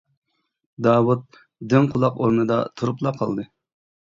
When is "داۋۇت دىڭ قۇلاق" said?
0.87-2.19